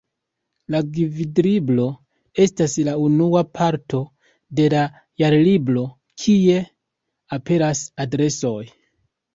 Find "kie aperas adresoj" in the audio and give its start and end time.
6.25-8.61